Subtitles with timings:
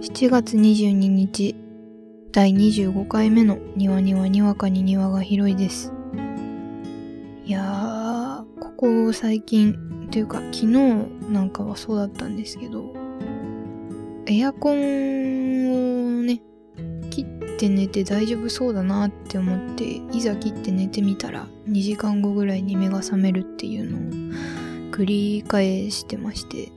[0.00, 1.56] 7月22日、
[2.30, 5.92] 第25回目の庭にはにわかに庭が広いです。
[7.44, 10.66] いやー、ここ最近、というか昨日
[11.32, 12.94] なんかはそうだったんですけど、
[14.26, 16.42] エアコンをね、
[17.10, 24.00] 切って寝て大丈夫そうだなって思って、いざ切って寝てみたら2時間後ぐらいに目が覚めるっていうのを
[24.92, 26.70] 繰り返してまして、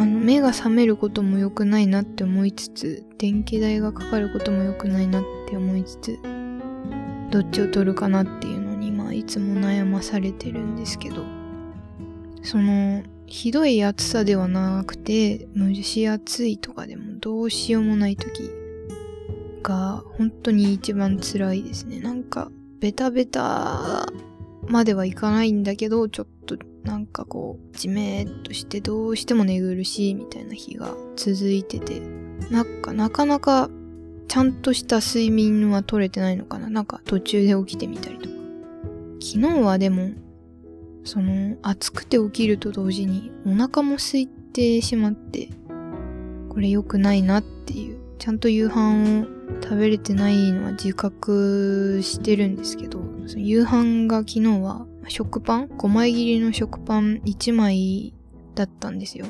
[0.00, 6.18] あの、目が覚めることも良くないなって思いつつ、電気代がかかることも良くないなって思いつつ、
[7.30, 11.22] どっちを取るかなっていうのに、まあ、いつも悩まされてるんですけど、
[12.42, 18.50] その、ひどい暑さではなくて、蒸し暑いとかでもどうしようもない時
[19.62, 22.00] が、本当に一番辛いですね。
[22.00, 24.06] なんか、ベタベタ
[24.66, 32.00] まではいかないんだけど、ちょっとなんかこう、じめーっとしてどうしても寝苦しいみたいな日が続いてて、
[32.50, 33.68] なんかなかなか
[34.28, 36.70] ちゃんとした睡眠は取れてないのかな？
[36.70, 38.34] なんか途中で起きてみたりとか。
[39.22, 40.10] 昨日はでも、
[41.04, 45.50] その、暑くて起きると同時にお腹も空いてしまって、
[46.48, 49.26] これ良くないなっていう、ちゃんと夕飯を
[49.62, 58.14] 食べれてないのは自覚してるんですけど、その夕飯が昨日は食パン ?5 枚切りの食パン1枚
[58.54, 59.26] だったんですよ。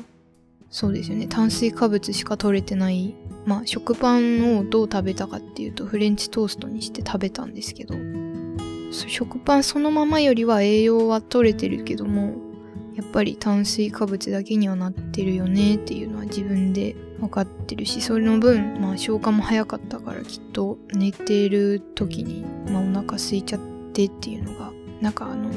[0.69, 1.27] そうですよね。
[1.27, 3.13] 炭水化物しか取れてない。
[3.45, 7.95] まあ食パンをどう食べたかっていうとフレンチトーストにして食べたんですけど、
[8.91, 12.35] 食パンそのままよりは栄養は取れてるけども、
[12.95, 23.61] やっぱり炭水化物だけにはなってるよねっていうのは自分で分かってるし、それの分、まあ消化も早かったからきっと寝てる時に、まあお腹空いちゃっ
[23.93, 24.70] てっていうのが、
[25.01, 25.49] なんかあの、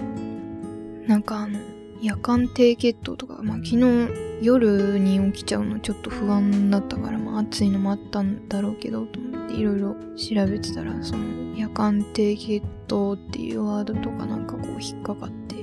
[1.07, 1.59] なんかあの、
[2.01, 4.09] 夜間低血糖とか、まあ昨日
[4.43, 15.57] 夜に起きちゃうのちょっと不安だったから、まあ暑いのもあったんだろうけど、と思っていろいろ調べてたら、その夜間低血糖っていうワードとかなんかこう引っかかって、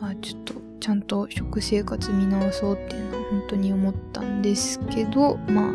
[0.00, 5.72] あ、ちょっとちゃんと食生活見直そうっていうのは本当に思ったんですけど、まあ、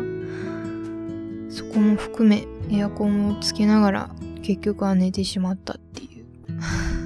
[1.50, 4.10] そこも含めエアコンをつけながら
[4.42, 6.26] 結局は寝てしまったっていう。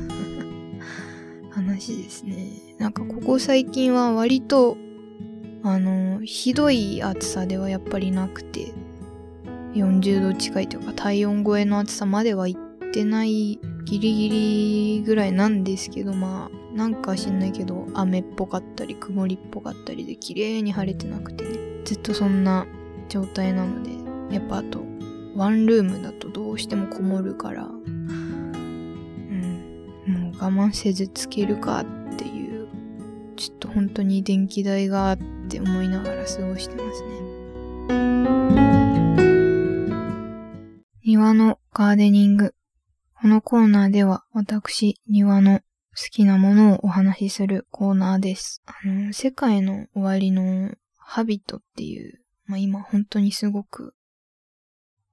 [1.77, 2.49] 話ですね。
[2.79, 4.77] なんかここ最近は割と、
[5.63, 8.73] あの、ひどい暑さではやっぱりなくて、
[9.75, 22.67] 40度近いというか体温超えの暑さまでは行ってないギリギリぐらいなんですけど、まあ、なんか知んないけど、雨っぽかったり曇りっぽかったりで綺麗に晴れてなくてね、ずっとそんな
[23.09, 23.91] 状態なので、
[24.35, 24.81] やっぱあと、
[25.35, 27.69] ワンルームだとどうしてもこもるから、
[30.39, 32.69] 我慢せずつけるかっていう、
[33.37, 37.37] ちょっと本当に電気代がって思いながら過ごしてますね。
[41.05, 42.55] 庭のガーデニング。
[43.15, 45.65] このコーナーでは私、庭の好
[46.11, 48.63] きなものをお話しするコーナーです。
[48.67, 53.95] あの、世界の終わりのハビットっていう、まあ今本当にすごく、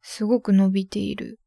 [0.02, 1.40] すごく伸びている、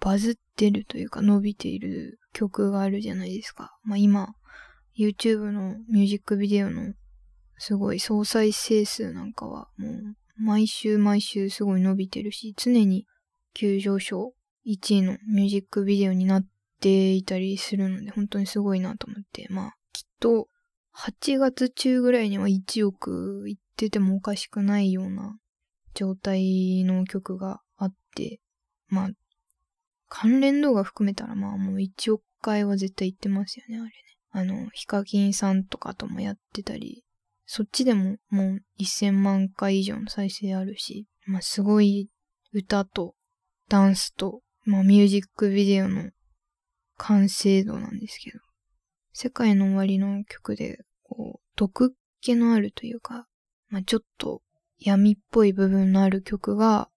[0.00, 3.76] バズってるというか伸びている曲があるじゃないですか。
[3.84, 4.34] まあ今、
[4.98, 6.94] YouTube のミュージックビデオの
[7.58, 13.06] すごい総再生数なんかはもう毎週毎週すごい伸びてるし、常に
[13.54, 14.32] 急上昇
[14.66, 16.46] 1位のミュージックビデオになっ
[16.80, 20.48] ていたりするので、本当にすごいなと思って、まあ、きっと、
[20.96, 25.38] 8月中ぐらいには1億いっててもおかしくないような
[25.94, 28.40] 状態の曲があって、
[28.88, 29.10] まあ、
[30.10, 33.92] 関連動画含めたらまあもう1億回は絶対行ってますよね、あれね。
[34.32, 37.04] あの、ヒカキンさんとかともやってたり、
[37.46, 42.10] そっちでももう1000万回以上の再生あるし、まあすごい
[42.52, 43.14] 歌と
[43.70, 46.10] ダンスとまあ、ミュージックビデオの
[46.96, 48.38] 完成度なんですけど、
[49.12, 51.90] 世界の終わりの曲で、こう、毒っ
[52.20, 53.26] 気のあるというか、
[53.68, 54.42] まあ、ちょっと
[54.78, 56.88] 闇っぽい部分のある曲が、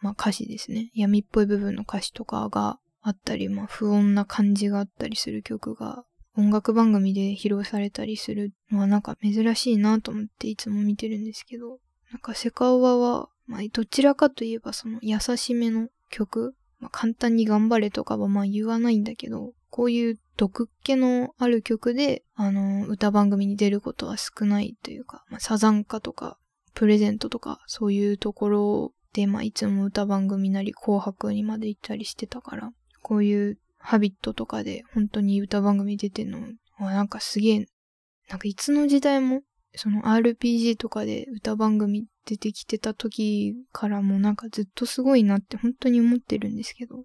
[0.00, 0.90] まあ、歌詞ですね。
[0.94, 6.04] 闇っぽい部分の歌詞とかがあったり、まあ、不穏な感じがあったりする曲が、
[6.36, 11.78] 音楽番組で披露されたりするのはなんか珍しいなと思っていつも見てるんですけど、
[12.12, 26.38] なんかセカオワは、まあ、どちらかといえばその優しめの曲まあ、簡単に頑張れとかはまあ言わないんだけど、こういう毒っ気のある曲で、あの、歌番組に出ることは少ないというか、まあ、サザンカとか、
[26.74, 32.70] プレゼントとか、そういうところで、まあ、いつも歌番組なり紅白にまで行ったりしてたから、
[33.02, 36.40] こういうハビットとかで本当に歌番組出てるの
[36.78, 37.66] はなんかすげえ、
[38.28, 39.42] なんかいつの時代も
[39.74, 47.04] その RPG とかで歌番組出てきてた時からもなんかずっとすごいなって本当に思ってるんですけど、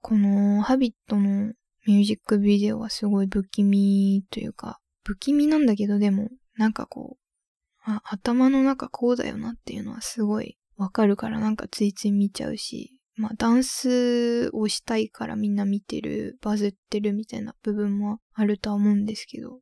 [0.00, 1.52] このハビットの
[1.86, 19.60] ミュージックビデオはすごい不気味というか、不気味なんだけどでも、なんかこう、あ、頭の中こうだよなっていうのはすごいわかるからなんかついつい見ちゃうし、まあダンスをしたいからみんな見てる、バズってるみたいな部分もあるとは思うんですけど、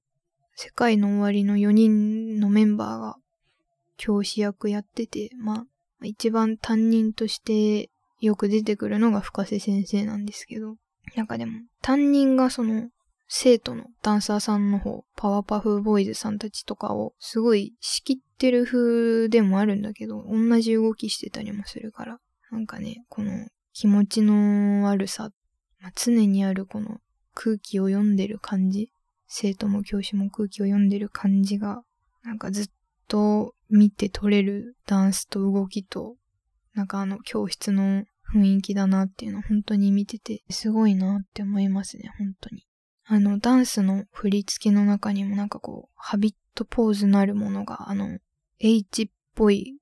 [0.55, 3.17] 世界の終わりの4人のメンバーが
[3.97, 5.67] 教師役やってて、ま
[6.00, 10.76] あ一番担任としてよく出てくるのが深瀬先生なんですけど、
[11.17, 12.88] なんかでも担任がその
[13.29, 22.19] 生徒のダンサーさんの方、パワーパフボーイズさんたちとかをすごい仕切ってる風でもあるんだけど、同じ動きしてたりもするから、
[22.50, 25.31] なんかね、この気持ちの悪さ、
[25.81, 26.99] まあ、常にあるこの
[27.35, 28.91] 空気を読んでる感じ、
[29.29, 31.85] 生徒も教師も空気を読んでる感じが、
[32.25, 32.67] なんかずっ
[33.06, 36.17] と見て取れるダンスと動きと、
[36.75, 38.03] なんかあの教室の
[38.35, 42.65] 雰囲気だなっていうのを本当に見てて、すごいなって思いますね、本当に。
[43.05, 48.19] あの、ダンスの振り付けの中にもなんかこう、ハビットポーズなるものが、あの、
[48.64, 49.76] H っぽい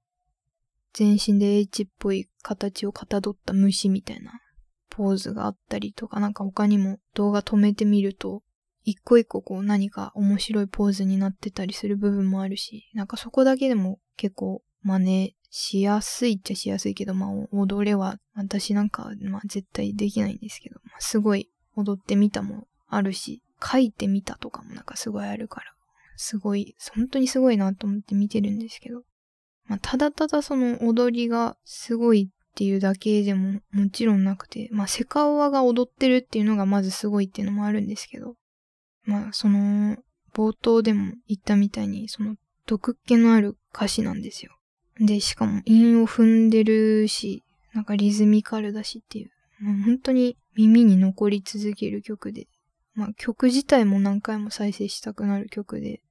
[0.95, 4.41] 全身で H っぽい形をかたどった虫みたいな
[4.89, 8.43] ポーズがあったりとか、なんか他にも動画止めてみると、
[8.83, 25.67] 一個一個こう何か面白いポーズになってたりする部分もあるし、なんかそこだけでも結構真似しやすいっちゃしやすいけど、まあ踊れは私なんかまあ絶対できないんですけど、まあ、すごい踊ってみたもあるし、書いてみたとかもなんかすごいあるから、
[26.21, 29.03] すごい、本当にすごいなと思って見てるんですけど、
[29.67, 38.35] まあ、ただただその踊りがすごいっていうだけでももちろんなくて、まあ、セカオワが踊ってるっていうのがまずすごいっていうのもあるんですけど、
[39.05, 39.97] まあ、その、
[40.35, 42.37] 冒頭でも言ったみたいに、その、
[42.67, 44.53] 毒気のある歌詞なんですよ。
[45.01, 49.31] で、しかも韻を踏んでるし、なんかリズミカルだしっていう、
[49.65, 52.47] もう本当に耳に残り続ける曲で、
[52.95, 56.03] まあ曲自体も何回も再生したくなる曲で、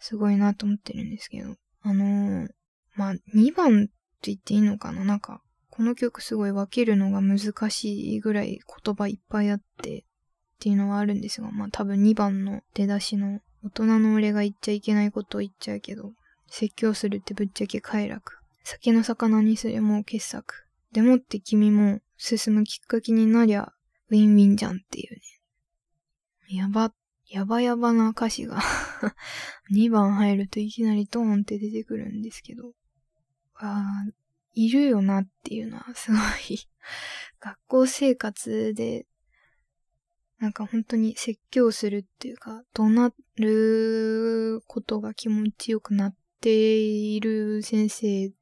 [0.00, 2.48] すごいなと思ってるんですけど、あのー、
[2.96, 3.92] まあ、2番って
[4.22, 5.04] 言っていいのかな？
[5.04, 10.02] なんか、この曲すごい分けるのが難しいぐらい言葉いっぱいあってっ
[10.58, 16.12] ていうのはあるんですが、まあ多分2番の出だしの大人の俺が言っちゃいけないことを言っちゃうけど、
[16.48, 18.38] 説教するってぶっちゃけ快楽。
[18.64, 20.66] 酒の魚にすれもう傑作。
[20.92, 23.72] でもって君も進むきっかけになりゃ、
[24.10, 25.20] ウィンウィンじゃんっていうね。
[26.56, 26.94] やばっ、
[27.30, 28.60] やばやばな歌詞が。
[29.72, 32.74] 2番入るといきなりドーンって出てくるんですけど、
[33.54, 34.04] あ
[34.54, 36.18] いるよなっていうのはすご
[36.48, 36.58] い。
[37.38, 39.06] 学校生活で、
[40.38, 48.32] なんか本当に説教するっていうか、怒鳴ることが気持ちよくなっている先生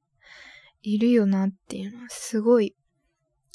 [0.82, 2.74] いるよなっていうのはすごい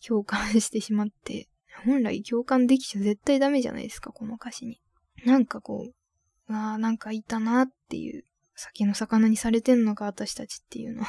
[0.05, 1.49] 共感してしまって、
[1.85, 4.79] 本来共感できちゃ絶対ダメじゃないですか、この歌詞に。
[5.25, 8.25] なんかこう、ああ、なんかいたなっていう、
[8.55, 11.03] 先の魚にされてんのか、私たちっていうの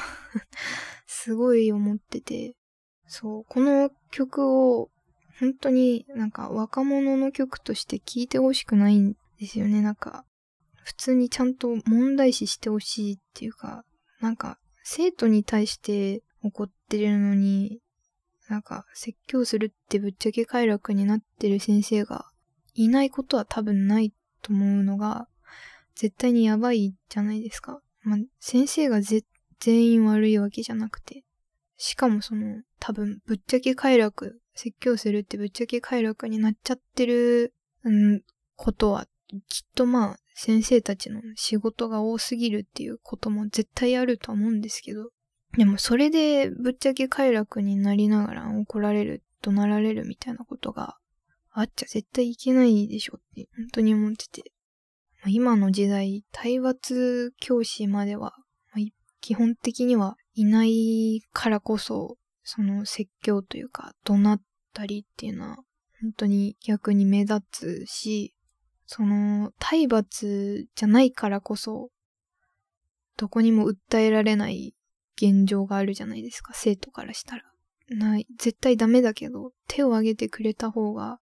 [1.05, 2.55] すごい思ってて、
[3.07, 4.89] そう、この曲を、
[5.39, 9.81] 本当になんか若者の曲として聴いてほしくないんですよね。
[9.81, 10.25] なんか、
[10.83, 13.83] 普通にちゃんと問題視してほしいっていうか、
[14.21, 17.81] なんか、生徒に対して怒ってるのに、
[18.47, 22.31] なんか、説教するってぶっちゃけ快楽になってる先生が
[22.75, 25.27] いないことは多分ないと思うのが、
[25.95, 27.81] 絶対にやばいじゃないですか。
[28.03, 31.23] まあ、先生が全員悪いわけじゃなくて。
[31.77, 37.53] しかもその、多分、ぶっちゃけ快楽、説教するってぶっちゃけ快楽になっちゃってる、
[37.83, 38.21] うん、
[38.55, 39.07] ことは、
[39.49, 45.09] きっとまあ、先生たちの仕事が多すぎるっていうことも絶対あると思うんですけど、
[45.57, 50.97] でもそれでぶっちゃけ快楽になりながら怒られる、怒鳴られるみたいなことが
[51.57, 54.51] あっちゃ絶対いけないでしょって本当に思ってて。
[55.27, 58.33] 今の時代、体罰教師までは、
[59.21, 64.41] 基本的にはいないからこそ、その説教というか、怒鳴っ
[64.73, 65.55] たりっていうのは、
[66.01, 68.35] 本当に逆に目立つし、
[68.85, 71.89] その、体罰じゃないからこそ、
[73.17, 74.75] どこにも訴えられない
[75.15, 77.43] 現状があるじゃないですか、生徒からしたら。
[77.89, 81.19] ない、絶対ダメだけど、手を挙げてくれた方が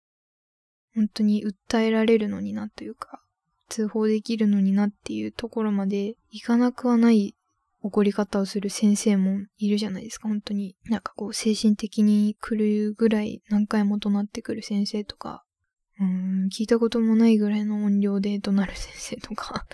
[0.99, 3.23] 本当に訴えられるのになというか、
[3.69, 7.37] 通報できるのになっていうところまでいかなくはない
[7.83, 10.75] 怒り方をする先生もいるじゃないですか、本当に。
[10.87, 15.45] なんかこう、精神的に来るぐらい何回も怒鳴ってくる先生とか、
[16.01, 19.67] うん、聞いたこともないぐらいの音量で怒鳴る先生とか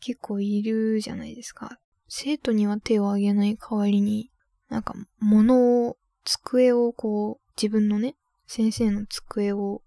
[0.00, 1.78] 結構いるじゃないですか。
[2.06, 4.30] 生徒には手を挙げない代わりに、
[4.68, 8.14] なんか物を、机をこう、自分のね、
[8.46, 9.82] 先生の机を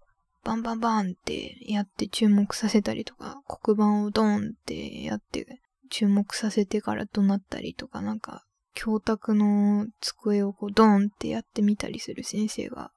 [0.46, 5.44] バンバンバンってやって注目させたりとか、黒板をドーンってやって
[5.90, 12.92] 注目させてから怒鳴ったりとか、なんか、教託の机をこうドーンってやってみたりする先生が、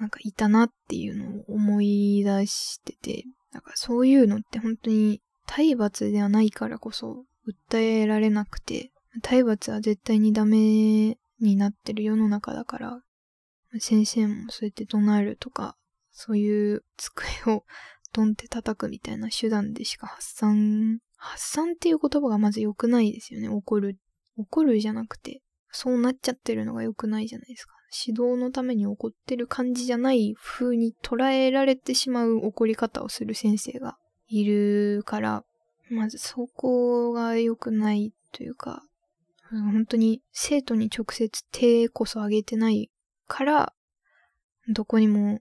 [0.00, 7.24] なんかいたなっていうのを思い出してて、なんかそういうのって本当に体罰ではないからこそ
[7.70, 8.90] 訴えられなくて、
[9.22, 13.00] 体罰は絶対にダメになってる世の中だから、
[13.78, 15.76] 先生もそうやって怒鳴るとか、
[16.12, 17.64] そういう机を
[18.12, 23.48] ドンって叩くみたいな手段でしか発散、発散っていう言葉がまず良くないですよね。
[23.48, 23.98] 怒る。
[24.36, 27.74] 怒るじゃなくて、そうなっちゃってるのが良くないじゃないですか。
[28.06, 33.96] 指導のために怒ってる感じじゃない風に捉えられてしまう怒り方をする先生が
[34.28, 35.44] いるから、
[35.90, 38.82] まずそこが良くないというか、
[39.50, 42.90] 本当に生徒に直接手こそ上げてない
[43.26, 43.72] から、
[44.68, 45.40] どこにも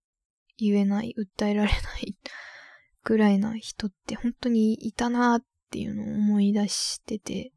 [0.59, 2.17] 言えない、訴えられない
[3.03, 7.53] ぐらいな人って本当にいたなっていうのを思い出してて、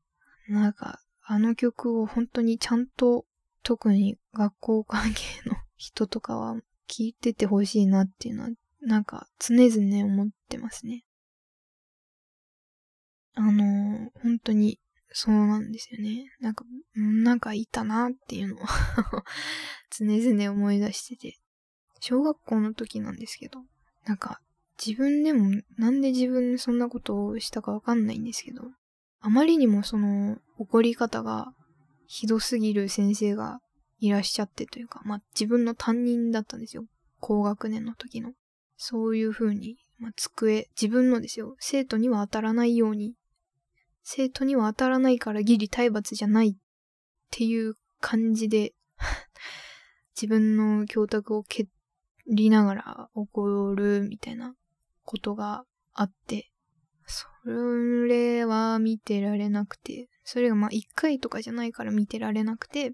[0.48, 3.26] なんかあの曲を本当にちゃんと
[3.62, 6.56] 特に学校関係の人とかは
[6.88, 11.04] 聞いててほしいなっていうのはなんか常々思ってますね。
[13.34, 14.78] あのー、本当に
[15.14, 16.26] そうなんですよね。
[16.40, 18.58] なんか、なんかいたなっていうのを
[19.90, 21.38] 常々思い出してて。
[22.02, 23.60] 小学校の時なんですけど、
[24.06, 24.40] なんか
[24.84, 28.62] 自分でもなんで自分でそんなことをしたかわかんないんですけど、
[29.20, 31.52] あまりにもその怒り方が
[32.06, 33.60] ひどすぎる先生が
[34.00, 36.84] いらっしゃってというか、まあ自分の担任だったんですよ。
[37.20, 38.32] 高学年の時の。
[38.76, 41.54] そういう風に、まあ机、自分のですよ。
[41.60, 43.14] 生徒には当たらないように
[44.02, 46.54] 生徒には当たらないからギリ体罰じゃないっ
[47.30, 48.74] ていう感じで
[50.16, 51.66] 自分の教託を蹴
[52.28, 54.54] りながら怒るみたいな
[55.04, 56.50] ことがあって、
[57.06, 62.92] それは見てられなくて、それがまあ一回とかじゃないから見てられなくて、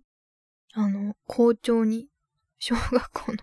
[0.73, 2.08] あの、校長に、
[2.61, 3.38] 小学校の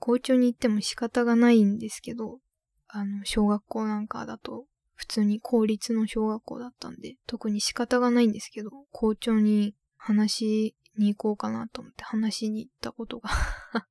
[0.00, 2.40] 校長に行っても仕方がないんですけど、
[2.88, 13.30] あの、小学校なんかだと普通に公立の小学校だったんで、特に仕方がないんですけど、校長に話に行こうかなと思って話しに行ったことが
[13.72, 13.84] あ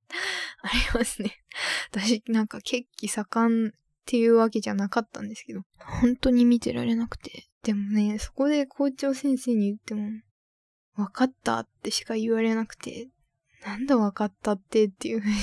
[0.93, 1.43] りますね。
[1.91, 3.71] 私なんか血気盛んっ
[4.05, 7.47] ていうわけじゃなかったんですけど、本当に見てられなくて。
[7.63, 10.09] でもね、そこで校長先生に言っても、
[10.95, 13.09] 分かったってしか言われなくて、
[13.65, 15.37] なんだ分かったってっていう風に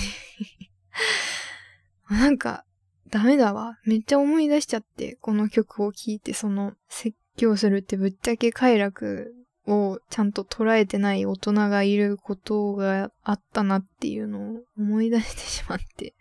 [2.10, 2.64] なんか、
[3.08, 3.78] ダメだわ。
[3.84, 9.32] めっちゃ思い出しちゃって、この曲を聴いて、その、説教するってぶっちゃけ快楽
[9.66, 16.14] をちゃんと捉えてない大人がいることがあったなっていうのを思い出してしまって、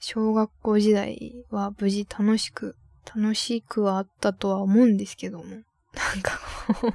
[0.00, 5.62] 小学校時代は無事楽しく、楽しくはあったとは思うんですけども、なん
[6.22, 6.40] か
[6.80, 6.92] こう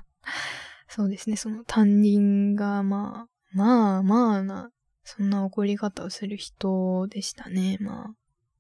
[0.88, 4.70] そうですね、その担任がまあ、まあまあな
[5.04, 7.78] そんな怒り方をする人でしたね。
[7.82, 8.14] まあ、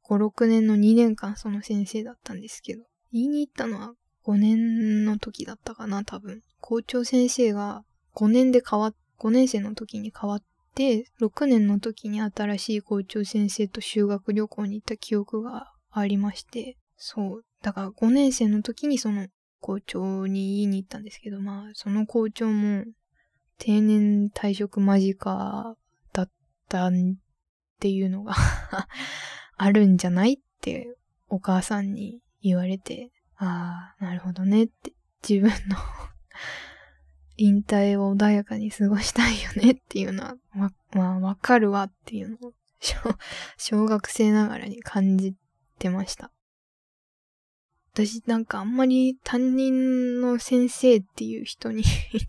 [0.09, 3.93] 5、6年の2年間その先生だったんですけど、言いに行ったのは
[4.25, 6.41] 5年の時だったかな、多分。
[6.61, 7.83] 校長先生が
[8.15, 10.43] 5年で変わっ、5年生の時に変わっ
[10.75, 17.45] て、6年の時に新しい校長先生と修学旅行に行った記憶がありまして、そう。
[17.61, 19.27] だから5年生の時にその
[19.59, 22.83] 校長に言いに行ったんですけど、まあ、その校長も
[23.57, 25.75] 定年退職間近
[26.11, 26.29] だっ
[26.67, 26.91] たっ
[27.79, 28.35] ていうのが
[29.55, 30.97] あるんじゃないって
[31.29, 34.93] お母さんに言われて、ああ、なるほどねって
[35.27, 35.77] 自分の
[37.37, 42.53] 引退を穏やかに過ごしたいよねっていうのは、ま、まあわかるわっていうのを
[43.57, 45.35] 小学生ながらに感じ
[45.79, 46.31] てました。
[47.93, 51.83] 私なんかあんまり担任の先生っていう人に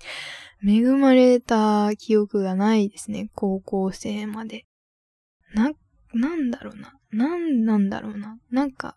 [0.67, 4.67] 恵まれた記憶がないですね、高校生まで。
[5.55, 5.73] な、
[6.13, 6.95] なんだろうな。
[7.11, 8.39] なんなんだろうな。
[8.51, 8.97] なんか、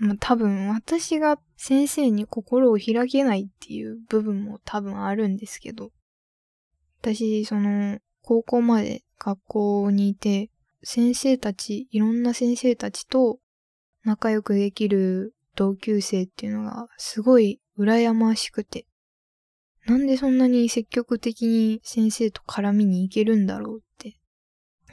[0.00, 5.90] まあ、多分私が先生に心を開けないっていう部分も多分あるんですけど、
[7.02, 10.50] 私、その、高校まで学校にいて、
[10.82, 13.38] 先生たち、いろんな先生たちと
[14.02, 18.86] 仲良くできる同級生っていうのがすごい羨ましくて、
[19.86, 24.16] なんでそんなに積極的に先生と絡みに行けるんだろうって。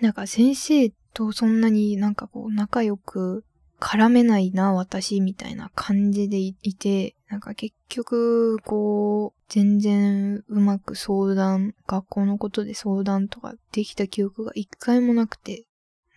[0.01, 3.45] なんか先生とそんなになんかこう仲良く
[3.79, 15.65] 絡めないな、私、みたいな感じでいて、なんか結局、こう、全然うまく相談、学校のことで相談とかできた記憶が一回もなくて、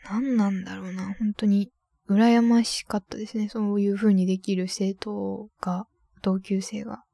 [0.04, 1.70] 何なんだろうな、本当に、
[2.08, 3.48] 羨ましかったですね。
[3.48, 5.86] そういう風にできる生徒が、
[6.22, 7.04] 同級生が。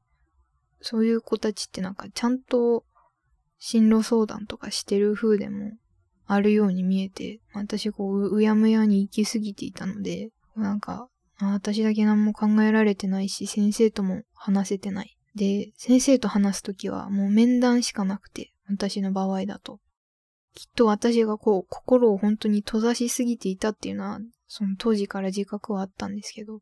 [0.81, 2.83] そういう子たちってなんかちゃんと
[3.59, 5.71] 進路相談とかしてる風でも
[6.25, 11.09] あるように見えて、私こう、うやむやに行き過ぎていたので、なんか、
[11.39, 15.17] 私だけ何も考えられてないし、先生とも話せてない。
[15.35, 19.79] で、先生と話すときはもう面談しかなくて、私の場合だと。
[20.55, 26.61] きっと私がこう、心を本当に閉ざしすぎていたっていうのは、その当時から自覚はあったんですけど、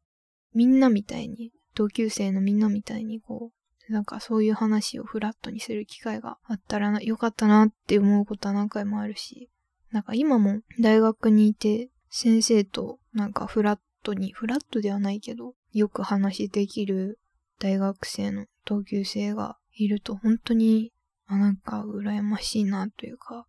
[0.53, 3.51] みんなみたいに、同級生のみんなみたいにこ
[3.89, 9.49] う、なんかそういう話をフラットにする機会があったらよかったなって思うことは何回もあるし、
[9.91, 17.19] なんか今も大学にいて先生となんかフラットに、フラットではないけど、よく話できる
[17.59, 20.93] 大学生の同級生がいると本当に、
[21.25, 23.47] あ、なんか羨ましいなというか、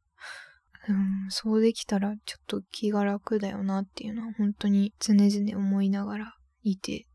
[0.88, 7.06] うん、そうできたらちょっと気が楽だよなっていうのは本当に常々思いながらいて、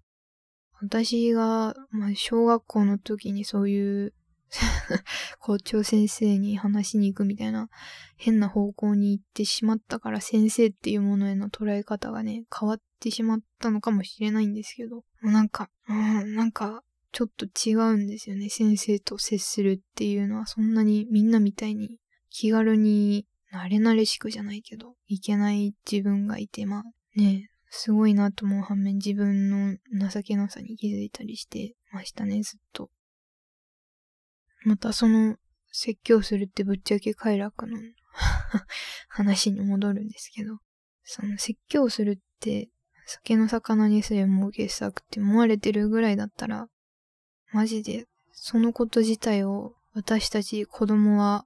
[0.81, 4.13] 私が、まあ、小学校の時にそういう
[5.39, 7.70] 校長先生に話しに行くみたいな
[8.17, 18.50] 変な方向に行ってしまったから先生っていうものへの捉え方がね、変わってしまったのかもしれないんですけど、なんか、うん、なんか、ちょっと違うんですよね。
[18.50, 21.98] 先生と接するっていうのはそんなにみんなみたいに
[22.29, 26.84] 気軽に慣れ慣れしくじゃないけど、いけない自分がいて、まあ
[27.15, 29.77] ね、すごいなと思う反面自分の
[30.10, 32.89] 情けなさに気づいたりしてましたね、ずっと。
[34.63, 35.37] またその
[35.71, 37.77] 説教するってぶっちゃけ快楽の
[39.09, 40.59] 話に戻るんですけど、
[41.03, 42.69] その説教するって
[43.05, 46.67] 酒の魚にすれもう傑作って思われてるぐらいだったら、
[47.51, 51.45] マジでそのこと自体を私たち子供は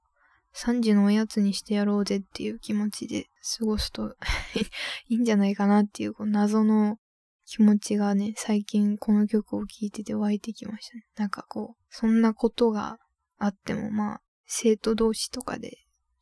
[0.54, 3.25] 3時のおやつにしてやろうぜっていう気持ちで
[3.58, 4.15] 過ごすと
[5.10, 6.97] いいんじゃないかなっていうこう謎の
[7.45, 11.04] 気持ちがね、最近この曲を聴いてて湧いてきましたね。
[11.15, 12.97] なんかこう、そんなことが
[13.38, 15.78] あっても、まあ、生徒同士とかで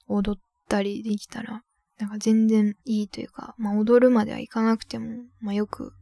[0.08, 1.62] 踊ったりできたら、
[2.00, 5.94] なんか全然いいというか、まあ踊るまではいかなくても、まあよく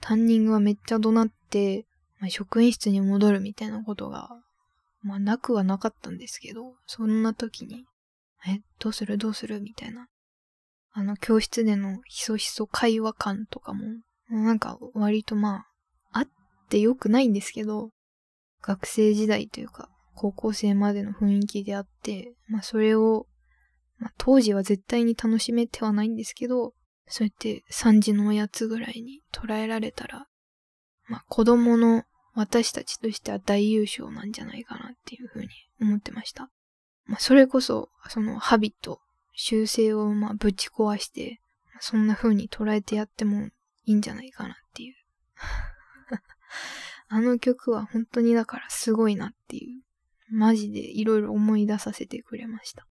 [0.00, 1.86] 担任がめっちゃ怒鳴って、
[2.18, 4.28] まあ、職員室に戻るみたいなことが、
[5.02, 7.86] まあなくはなかったんですけど、そんな時に、
[8.46, 9.16] え、どうする？
[9.16, 9.60] どうする？
[9.60, 10.08] みたいな。
[10.92, 13.84] あの教室でのひそひそ会話感とかも、
[14.28, 15.64] なんか割とま
[16.12, 16.28] あ、あっ
[16.68, 17.90] てよくないんですけど、
[18.62, 19.88] 学生時代というか、
[20.20, 23.26] 高校生までの雰囲気であって、まあそれを、
[23.98, 26.74] まあ当時は絶対に楽しめてはないんですけど、
[27.06, 30.26] そうやって3時のおやつぐらいに捉えられたら、
[31.08, 32.04] まあ子供の
[32.34, 35.48] 私たちとしては大優勝なんじゃないかなっていうふうに
[35.80, 36.50] 思ってました。
[37.06, 39.00] まあそれこそ、そのハビット、
[39.32, 41.40] 修正をまあぶち壊して、
[41.80, 43.46] そんな風に捉えてやっても
[43.86, 44.94] いいんじゃないかなっていう。
[47.08, 49.82] あの曲は本当にだからすごいなっていう
[50.30, 52.86] マジでいろいろ思い出させてくれました。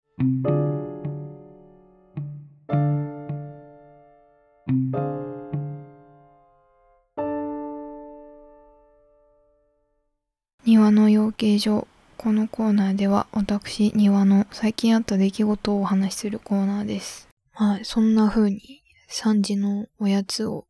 [10.65, 17.29] 庭の養鶏場このコーナーでは私庭の最近あった出来事をお話しするコーナーです。
[17.53, 20.65] はい、そんな風に3時のおやつを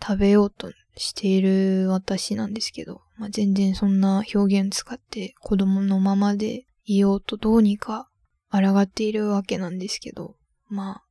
[0.00, 8.08] 食べようとしている私なんですけど、まあ、全然そんな表現使って子供のままでいようとどうにか
[8.50, 10.34] 抗っているわけなんですけど、
[10.68, 11.04] まあ、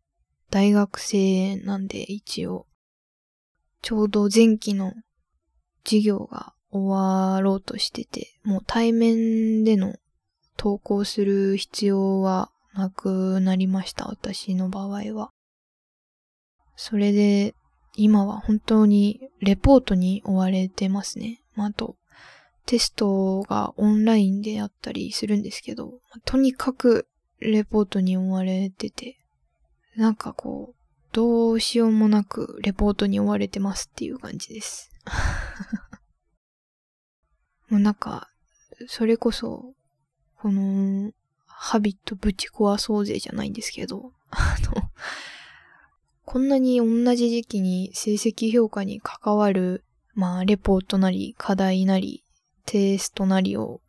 [0.50, 2.68] 大学生なんで一応、
[3.82, 4.92] ちょうど前期の
[5.86, 9.96] 授業が終わろうとしてて、もう対面での
[10.60, 15.30] 登校する必要はなくなりました、私の場合は。
[16.76, 17.56] それで、
[17.96, 21.42] 今は本当にレポートに追われてますね。
[21.56, 21.96] まあ、あと、
[22.66, 27.08] テストがオンラインであったりするんですけど、とにかく
[27.40, 29.18] レポートに追われてて、
[29.96, 30.76] なんかこう、
[31.12, 34.92] どうしようもなくレポートに追われてますっていう感じです。
[37.70, 38.30] もうなんか、
[38.88, 39.74] それこそ、
[40.38, 41.12] この、
[41.46, 44.90] ハビットぶち壊そうぜじゃないんですけど、あの、
[46.26, 52.24] こんなに同じ時期に成績評価に関わる、まあ、レポートなり、課題なり、
[52.66, 53.82] テストなりを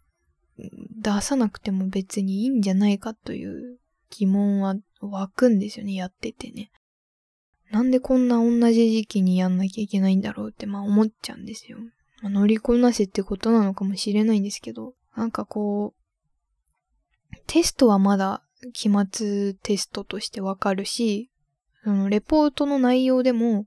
[0.58, 3.78] 出さなくても別にいいんじゃないかという
[4.10, 6.70] 疑問は湧くんですよね、やっててね。
[7.70, 11.78] なんでこんな同じ時期にやんなきゃいけないんだろうってまあ思っちゃうんですよ。
[12.20, 21.30] まあ、乗りこなせってことなのかもしれないんですけど、なんかこう、テストはまだ期末テストとしてわかるし、
[21.82, 23.66] そのレポートの内容でも、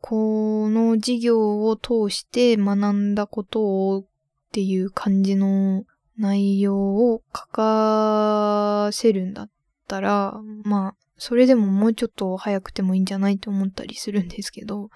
[0.00, 4.04] この授業を通して学んだことを
[4.48, 5.84] っていう感じの
[6.18, 9.50] 内容を書かせるんだっ
[9.86, 14.90] たら、まあ、それでももうちょっと早くてもいいんじゃないと思ったりするんですけど、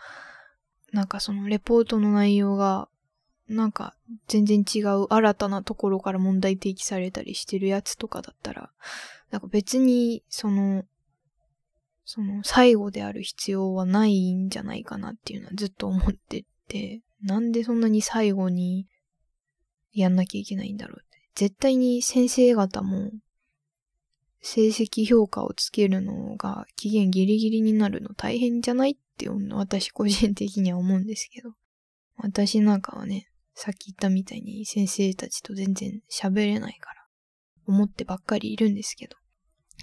[0.92, 2.88] なんかそのレポートの内容が、
[3.48, 3.94] なんか
[4.28, 8.70] 全然違う新たなところから問題提起されたりしてるやつとかだったら、
[9.30, 10.84] なんか別にその、
[12.04, 18.86] その最後である必要はないんじゃないかなっていうのはずっと思ってて、なんでそんなに最後に
[19.92, 21.18] やんなきゃいけないんだろうって。
[21.34, 23.10] 絶対に先生方も
[24.40, 31.52] 成績評価をつけるのが期限ギリギリになるの大変じゃないって私個人的には思うんですけど。
[32.16, 37.06] 私なんかはね、さっき言ったみたいに先生たちと全然喋れないから、
[37.66, 39.16] 思ってばっかりいるんですけど。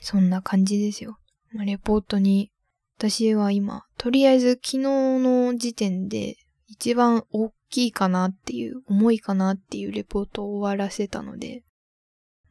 [0.01, 1.19] そんな感じですよ。
[1.53, 2.51] レポートに、
[2.97, 11.63] 私は今、とりあえず昨日の時点で一番大きいかなっていう、重いかなっていうレポートを終わらせたので、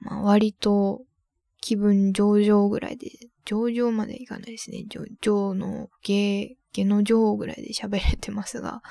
[0.01, 1.03] まあ割と
[1.61, 3.11] 気分上々ぐらいで、
[3.45, 4.85] 上々までいかないですね。
[4.89, 8.83] 上々の下、下の上ぐらいで喋れてますが、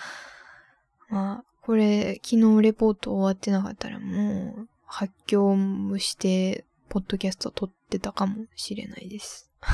[1.09, 5.55] まあ、これ、昨日レポート終わってなかったらもう、発狂
[5.97, 9.51] して、ポッドキャスト撮ってたかもしれないです。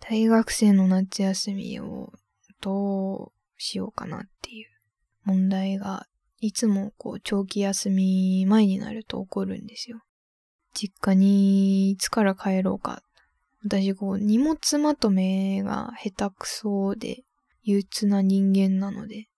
[0.00, 2.12] 大学生の夏休みを
[2.60, 4.66] どうしようかなっていう
[5.24, 6.06] 問題が
[6.40, 10.00] いつもこう長期休み前になると起こるんですよ。
[10.74, 13.02] 実家にいつから帰ろうか。
[13.62, 17.24] 私こう荷物まとめが下手くそで
[17.62, 19.28] 憂鬱な人間なので、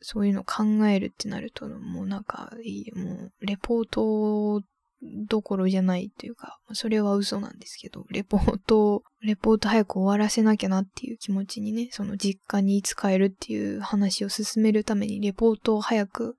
[0.00, 2.50] そういうの考えるってなるともうなんか、
[2.94, 4.62] もうレポート
[5.02, 16.36] どころじゃないというか、それは嘘なんですけど、レポート、レポート早く終わらせなきゃなっていう気持ちにね、その実家にいつ帰るっていう話を進めるためにレポートを早く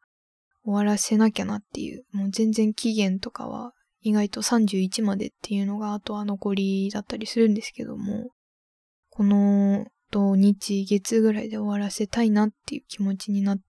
[0.63, 8.32] 終わらせなきゃなっていう、もう全然期限とかは意外と31までっていうのがあとは残りだったりするんですけども、
[9.10, 13.60] この土日月ぐらいで終わらせたいなっていう気持ちになっ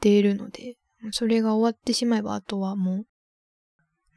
[0.00, 0.76] ているので、
[1.12, 3.06] それが終わってしまえばあとはもう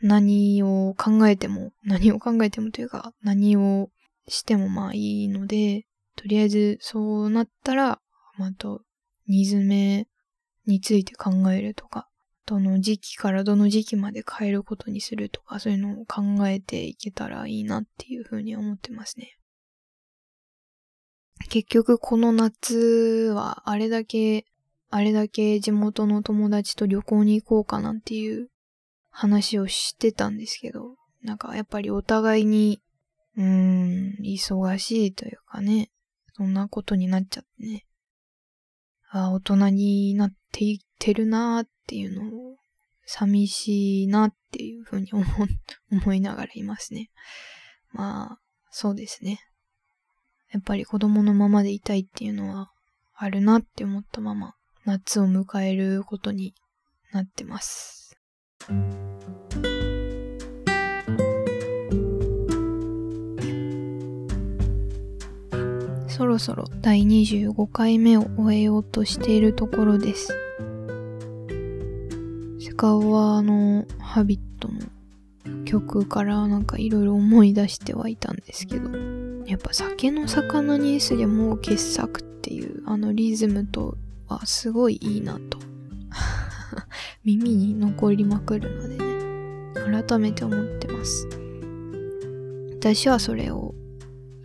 [0.01, 3.89] 何を考えても、何を考えてもというか、何を
[4.27, 7.99] してもまあいいので、とりあえずそうなったら、
[8.37, 8.79] また、
[9.27, 10.07] 煮詰め
[10.65, 12.07] について考えるとか、
[12.45, 19.37] どの時期からどの時期まで変えることにするとか、そういうのを考えていけたらいいなっていうふうに思ってますね。
[21.49, 24.45] 結局この夏はあれだけ、
[24.89, 28.49] あれだけ地元の友達と旅行に行こうかなんていう
[29.19, 32.83] 話をしてたんですけど、なんかやっぱりお互いに、
[33.35, 35.89] うーん、忙しいというかね、
[36.35, 37.87] そんなことになっちゃってね。
[39.09, 42.57] あ大人になっていってるなーっていうのを、
[43.07, 45.25] 寂しいなっていうふうに思、
[45.91, 47.09] 思いながらいますね。
[47.93, 49.39] まあ、そうですね。
[50.51, 52.69] やっぱり子供のままでいたいっていうのは
[53.15, 54.53] あるなって思ったまま、
[54.85, 56.53] 夏を迎えることに
[57.11, 58.16] なってます。
[66.17, 70.35] そろそろ第25回目を終えようとしているところです。
[72.59, 78.89] セカオワのハビットの曲からなんかいろいろ思い出してはいたんですけど、
[79.45, 83.95] やっぱ酒の魚に S でもう傑作っていうあのリズムと
[84.27, 85.59] はすごいいいなと
[87.27, 91.27] 耳に残りまくるのでね、改めて思ってます。
[92.79, 93.75] 私はそれを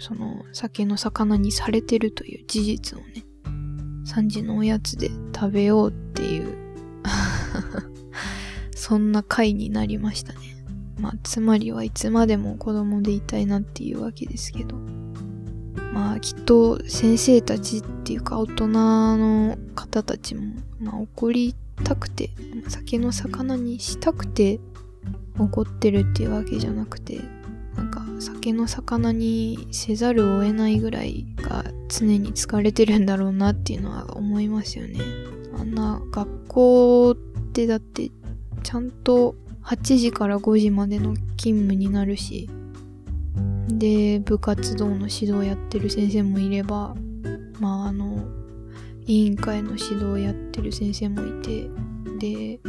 [0.01, 3.25] その酒の魚にされてるという事実をね、
[4.09, 6.57] 3時のおやつで食べようっていう
[8.75, 10.41] そんな回になりましたね。
[10.99, 14.77] まあ、つまりはいつまでも子供でいたいなっていうわけですけど。
[15.95, 22.31] まあ、きっと先生たちっていうか大人の方たちも、まあ、怒りたくて、
[22.69, 24.61] 酒の魚にしたくて
[25.39, 27.21] 怒ってるっていうわけじゃなくて、
[27.77, 35.01] なんか酒の魚にせざるを得ないぐらいが常に疲れてるんだろうなっていうのは思いますよね。
[35.59, 37.17] あんな学校っ
[37.53, 38.11] てだって
[38.63, 42.49] ちゃんと8時から5時までの勤務になるし、
[43.69, 46.95] で部活動の指導やってる先生もいれば
[47.61, 48.42] まああの
[49.07, 51.69] 委員会の指導をやってる先生もいて
[52.19, 52.61] で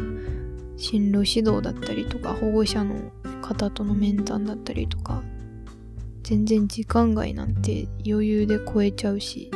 [0.78, 5.22] 進路指導だったりとか保護者の方との面談だったりとか
[6.24, 9.52] 全然時間外なんて余裕で超えちゃうし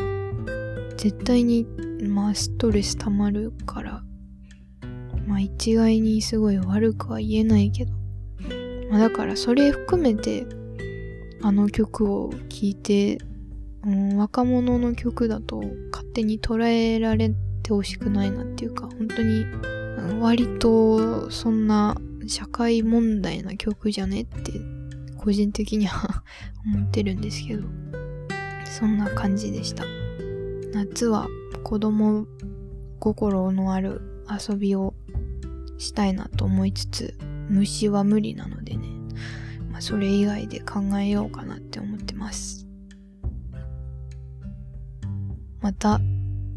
[0.98, 1.66] 絶対に
[2.02, 4.04] まあストレス溜まるから
[5.26, 7.94] まあ一概にすごい悪くは言えないけど、
[8.90, 10.46] まあ、だからそれ含めて
[11.42, 13.20] あの曲を聴いて、
[13.88, 19.46] うん、若者の曲だと勝手に捉えられてほしくないなっていうか本当に
[20.20, 21.96] 割とそんな
[22.28, 24.52] 社会問題な曲じゃねって
[25.18, 26.24] 個人的には
[26.66, 27.64] 思ってるんですけど
[28.66, 29.86] そんな感じでした。
[30.74, 31.28] 夏は
[31.64, 32.28] 子供
[33.00, 34.94] 心のある遊びを
[35.78, 37.18] したいなと思いつつ
[37.50, 38.88] 虫は無理なのでね、
[39.72, 42.67] まあ、それ以外で考えようかなって思ってます。
[45.68, 46.00] また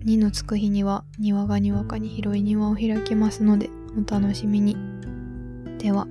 [0.05, 3.69] 2のつく日には庭がにわかに広い庭を開きますので
[3.99, 4.77] お楽しみに。
[5.79, 6.07] では。